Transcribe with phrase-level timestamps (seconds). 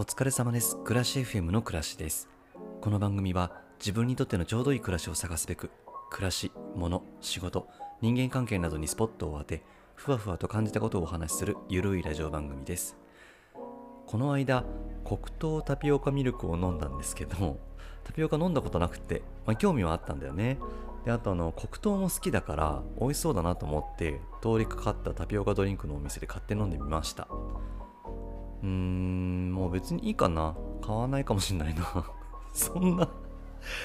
[0.00, 0.78] お疲れ様です。
[0.82, 2.30] 暮らし FM の暮らしです。
[2.80, 5.70] この番組は自分にとってのちょうどいい暮らしを探すべく、
[6.08, 7.68] 暮らし、物、仕事、
[8.00, 9.62] 人間関係などにスポットを当て、
[9.96, 12.96] ふわふわと感じたことをお話しするゆるいラジオ番組です。
[14.06, 14.64] この間、
[15.04, 17.58] 黒糖タピオカミルクを飲んだんですけども、
[18.02, 20.56] タピオカ飲んだことなくて、まあ、興味はあったんだよね。
[21.04, 27.28] で、あとあの、黒糖も好きだから、美味しそうだなと思って、通りかかったタピオカドリンクのお店で買って飲んでみました。
[28.62, 30.56] うん、もう別にいいかな。
[30.82, 31.82] 買わないかもしんないな。
[32.52, 33.08] そんな、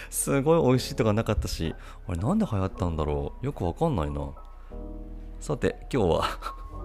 [0.09, 1.75] すごい美味しいとかなかったし、
[2.07, 3.45] あれなんで流行ったんだろう。
[3.45, 4.31] よくわかんないな。
[5.39, 6.23] さて、今日は、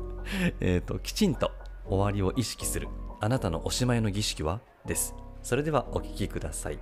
[0.60, 1.50] えっと、きちんと
[1.86, 2.88] 終わりを意識する。
[3.20, 4.60] あなたのおしまいの儀式は？
[4.86, 5.14] です。
[5.42, 6.78] それではお聞きください。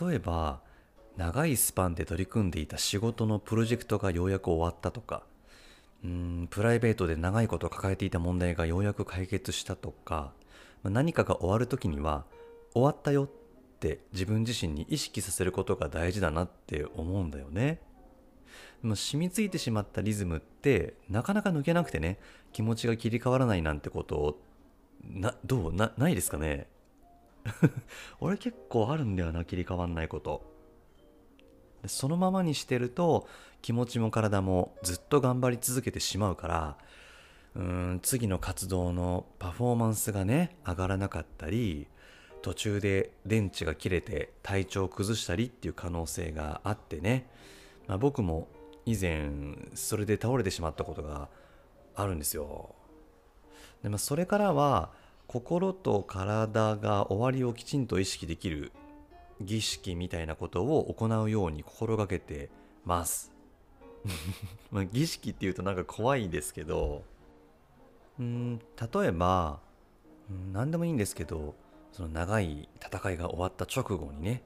[0.00, 0.60] 例えば、
[1.16, 5.24] 長いスパンで取り組んでいた仕事のプロジェクトがようやく終わったとか、
[6.04, 10.32] うんプライベートで長いこと抱えていた問題がようやく解決したとか、
[10.82, 12.24] 何かが終わる時には
[12.72, 13.28] 終わったよっ
[13.78, 17.80] て自分自身に意識させることが大事だなって思うんだよね。
[18.82, 22.18] でも染みついてしまったリズムってなかなか抜けなくてね
[22.52, 24.40] 気持ちが切り替わらないなんてこと
[25.04, 25.72] などう？
[25.72, 26.66] なないですかね？
[28.20, 30.51] 俺結構あるんだよな切り替わんないこと。
[31.86, 33.26] そのままにしてると
[33.60, 36.76] 気持ちも体もずっと頑張り続けてしまうから
[37.54, 41.86] うん次の活動のパフォーマンスがね上がらなかったり
[42.42, 47.26] 途中で電池が切れて体調を崩したりっていう可能性があってね、
[47.86, 48.48] まあ、僕も
[48.84, 49.30] 以前
[49.74, 51.28] それで倒れてしまったことが
[51.94, 52.74] あるんですよ。
[53.82, 54.90] で、まあ、それからは
[55.28, 58.72] 心と体が終わりをきちんと意識できる
[59.40, 62.50] 儀式みたいなことを行うように心がけて
[62.84, 63.32] ます。
[64.70, 67.04] まあ儀式っていうとなんか怖いですけど、
[68.18, 69.60] うん、例えば、
[70.52, 71.54] 何でもいいんですけど、
[71.92, 74.42] その長い戦いが終わった直後にね、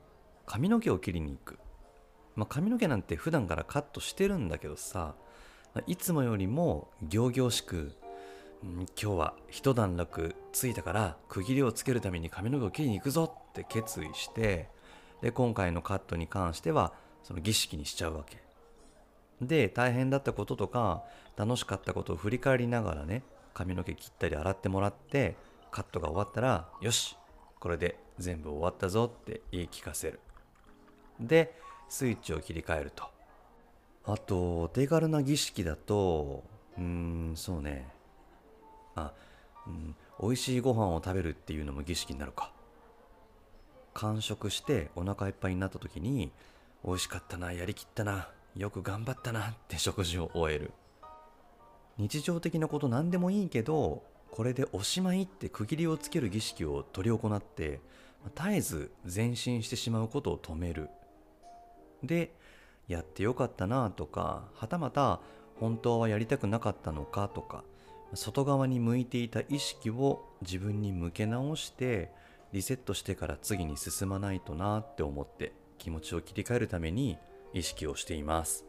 [0.47, 1.59] 髪の毛を切りに行く。
[2.35, 5.15] まあ、髪の毛なんて普段からカットしてるんだけどさ、
[5.87, 7.93] いつもよりも仰々しく、
[8.63, 14.69] うん今日は一段落ついたから区切りをつけるために髪の毛を切りに行くぞって決意して
[15.27, 16.93] で今回のカットに関しては
[17.25, 18.41] その儀式にしちゃうわけ。
[19.41, 21.03] で大変だったこととか
[21.37, 25.35] 楽しかったことを振り返りながらね髪の毛切ったり洗ってもらって
[25.73, 27.17] カットが終わったらよし
[27.59, 30.21] これで全部終わったぞって言い聞かせる。
[31.19, 31.59] で
[31.89, 33.03] スイッチを切り替えると。
[34.05, 36.45] あとお手軽な儀式だと
[36.79, 37.89] うーんそうね。
[38.95, 39.13] あ、
[39.67, 42.53] うん、美味しいご飯を食べるっていうのも儀式になるか。
[43.97, 46.31] 完食してお腹いっぱいになった時に
[46.85, 50.73] 美味しかったなやりきったなよく頑張ったなって食事を終える。
[51.99, 57.81] 日常的なこと何でもいいけどこれでおしまいって区切りをつける儀式を執り行って
[58.35, 60.91] 絶えず前進してしまうことを止める。
[62.03, 62.35] で
[62.89, 65.21] やってよかったなとかはたまた
[65.59, 67.65] 本当はやりたくなかったのかとか
[68.13, 72.11] 外側に向いていた意識を自分に向け直して
[72.57, 77.19] リセットしてから次に進まないとなって思って気持ちを切り替えるために
[77.53, 78.65] 意識をしています。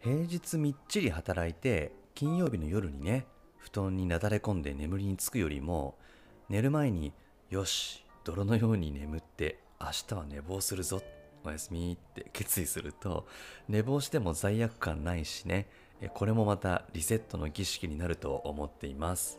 [0.00, 3.24] 平日みっちり働いて金曜日の夜にね
[3.56, 5.94] 布団になだれ込んで眠りにつくよりも
[6.48, 7.12] 寝る前に
[7.50, 11.00] よし泥のように眠って明日は寝坊するぞ
[11.44, 13.28] おやすみって決意すると
[13.68, 15.68] 寝坊しても罪悪感ないしね
[16.14, 19.38] これもまたリセットの儀式になると思っています。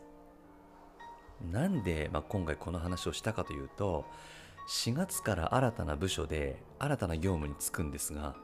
[1.50, 4.04] なんで、まあ、今回この話をしたかというと
[4.68, 8.34] 4月から新たな部署で新たな業務に就くんですが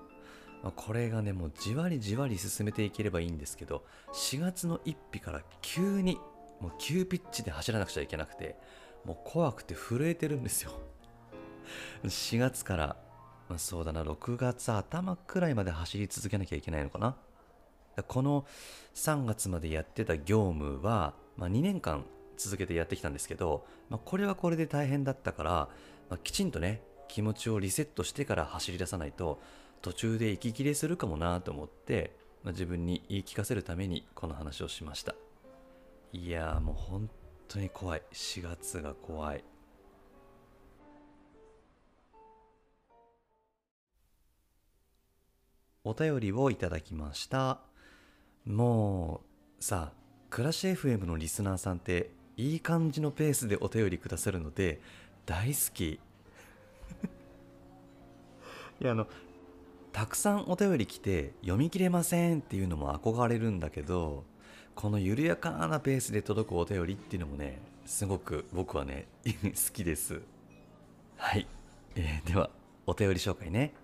[0.63, 6.19] まあこれがねもうじわりじわり進めていければいいんですけど4月の1日から急に
[6.61, 8.57] もう急ピッチで走らなくちゃいけなくて
[9.05, 10.73] もう怖くて震えてるんですよ。
[12.05, 12.97] 4月から、
[13.49, 17.17] まあ、そうだな6月頭くらいまで走り続けなきゃいけないのかな。
[18.07, 18.47] この
[18.95, 22.05] 3月までやってた業務は、まあ、2年間
[22.39, 25.69] 続けてやってきたんですけど、まあ、これはこれで大変だったから、ま
[26.13, 29.41] あ、きちんとね気持ちをリセットしてから走り出さないと
[29.83, 32.13] 途中で息切れするかもなと思って、
[32.45, 35.15] まあ、自分に言い聞かせるためにこの話をしました。
[36.13, 37.11] いやーもう本
[37.49, 38.03] 当に怖い。
[38.13, 39.45] 4月が怖い。
[45.85, 47.61] お便りをいただきました。
[48.45, 49.23] も
[49.61, 49.99] うさあ
[50.31, 54.81] 暮らし FM のリスナーさんっていい感じのペースでお便りくださるので
[55.27, 56.01] 大好き。
[58.81, 59.09] いやあの
[59.93, 64.23] たくさんお便り来て読み切れませんっていうのも憧れるんだけど
[64.77, 70.23] この緩やかなペースで届くお便りっていうのもねすごく僕はね 好きです。
[71.17, 71.49] はい、
[71.97, 72.51] えー、では
[72.87, 73.75] お便り紹介ね。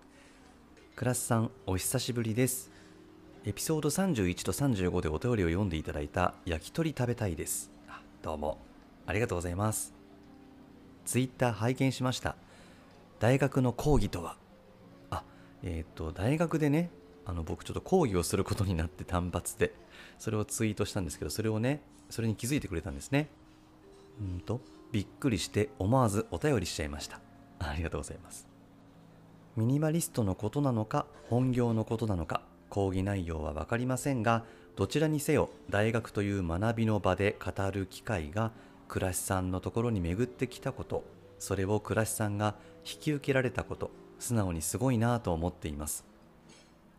[0.95, 2.71] クラスさんお久しぶりです。
[3.43, 7.74] エピソード31と35でお便りを読んでいただいた焼き鳥食べたいです
[8.25, 8.57] どうも
[9.05, 9.93] ありがとうございます。
[11.05, 12.35] ツイッター拝見しました。
[13.19, 14.35] 大学の講義とは？
[15.11, 15.21] あ
[15.61, 16.89] えっ、ー、と大学でね
[17.27, 19.75] あの僕ちょっと講義をすることになって単発で
[20.17, 23.27] それをツイートしたんですけどそれをねそれに気づいてくれたんですね。
[24.19, 24.59] うんと
[24.91, 27.19] びっくりして思わずお便りしちゃいました。
[27.59, 28.47] ありがとうございます。
[29.55, 34.43] ミニマリストのことなのか本業のことなのか講義内容は分かりませんが
[34.75, 38.51] どちらにせよ大学という学びの場で語る機会が
[38.87, 41.03] 倉石さんのところに巡ってきたこと
[41.39, 46.05] それを倉石さんが引き受けられたこと素直にすごいなぁと思っています。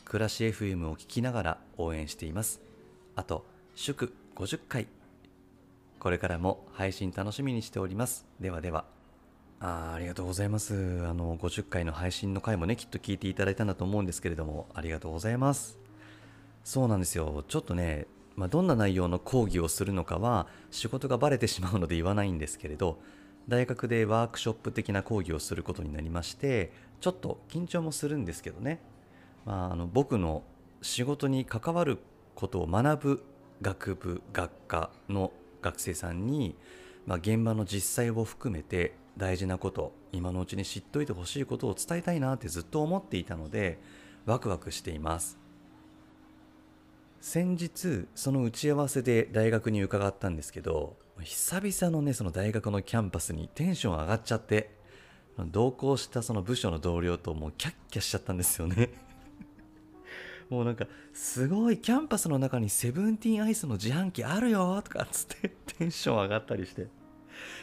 [0.04, 2.60] 暮らし FM を聞きながら応援しています。
[3.14, 4.86] あと祝50回。
[5.98, 8.26] これからも配信楽しみにしております。
[8.40, 8.95] ではでは。
[9.60, 10.74] あありがとうございます。
[10.74, 15.78] あの50回の配信の回もねきっと聞いていただいたんだと思うんですけれどもありがとうございます。
[16.64, 17.44] そうなんですよ。
[17.48, 18.06] ちょっとね
[18.36, 23.00] まあ、どんな内容の講義をするのかは仕事がバレてしまうので言わないんですけれど
[23.48, 28.80] 大学でワークショップ的な講義をすることになりましてちょっと緊張もするんですけどね、
[29.44, 30.42] まあ、あの僕の
[30.82, 31.98] 仕事に関わる
[32.34, 33.24] ことを学ぶ
[33.62, 35.32] 学部学科の
[35.62, 36.54] 学生さんに、
[37.06, 43.78] まあ、現場の実際を含めて大事なこと今のうちに知っといてほしいことを伝えたいなってずっと思っていたので
[44.26, 45.38] ワクワクしています。
[47.20, 54.76] 先日その打ち合わせで大学に伺ったんですけど久々のねその大学のキャンパスにテンション上がっちゃって
[55.38, 58.90] 同行したその部署の同僚ともうキャッキャしちゃったんですよね。
[60.48, 66.86] もうなんかすごいキャンパスの中にセブンティーンアイスの自販機あるよとかっつってテンション上がったりして。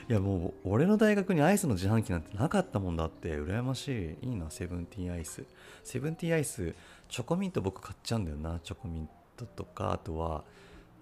[0.09, 3.29] いやもう俺の大学にアイスの自販機なんてなかったもんだって。
[3.29, 4.27] 羨ましい。
[4.29, 5.43] いいなセブンティーンアイス。
[5.83, 6.73] セブンティーンアイス
[7.09, 8.59] チョコミント僕買っちゃうんだよな。
[8.63, 10.43] チョコミントとかあとは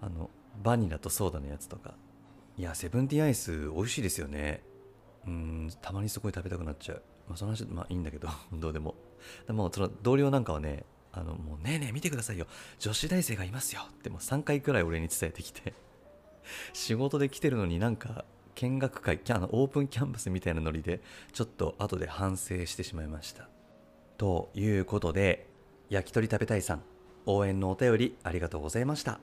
[0.00, 0.30] あの
[0.62, 1.94] バニラとソーダのやつとか。
[2.56, 4.62] いやセブンティーンアイス美味しいですよね。
[5.26, 7.02] うんたまにすごい食べたくなっちゃう。
[7.28, 8.94] まあその話まあいいんだけど どうでも。
[9.46, 12.46] でもその同僚なんかはねあのもうねえねえ見てくださいよ。
[12.78, 15.74] 女子大生がいますよってもう3回くらい俺に伝えてきて。
[16.72, 18.24] 仕事で来てるのになんか
[18.62, 21.00] 見学会あのオープンキャンパスみたいなノリで
[21.32, 23.48] ちょっと後で反省してしまいました。
[24.18, 25.48] ということで
[25.90, 26.82] 焼き鳥食べたいさん
[27.26, 29.18] 応援のお便りありがとうございました。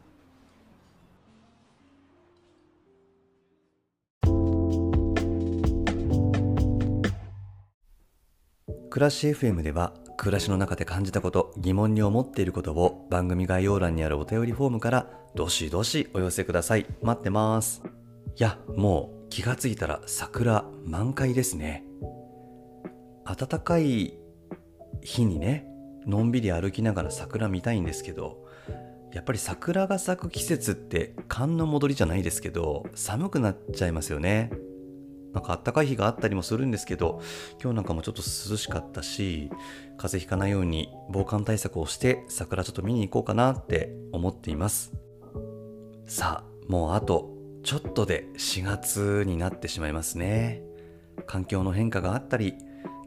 [8.90, 16.86] 暮らし FM では暮らしの中で感じたこと疑問に思っていることを番組概要欄にあるお便りフォームからどしどしお寄せください。
[17.02, 17.82] 待ってます。
[18.36, 21.84] いやもう気がついたら桜満開ですね。
[23.26, 24.18] 暖かい
[25.02, 25.68] 日にね
[26.06, 28.48] のんびり歩きながら桜見たいんですけど
[29.14, 34.52] やっぱり桜が咲く季節って寒の戻りじゃないですけど寒くなっちゃいますよね。
[35.34, 37.22] なんか暖かい日があったりもするんですけど
[37.62, 39.52] 今日なんかもちょっと涼しかったし
[39.98, 44.92] 風邪ひかないように防寒対策をして桜ちょっと見に行こうかなって思っています。
[46.08, 50.62] さあもうあとちょっとで4月になってしまいますね。
[51.26, 52.56] 環境の変化があったり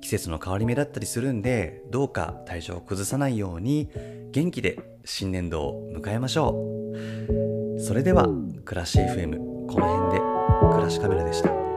[0.00, 3.88] 季節の変わり目だったりするんでどうか体調を崩さないように
[4.32, 6.50] 元気で新年度を迎えましょ
[7.76, 7.80] う。
[7.80, 8.28] それでは
[8.64, 11.72] 暮らし FM この辺で暮らしカメラでした。